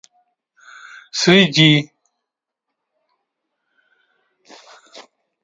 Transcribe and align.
среди 1.15 1.67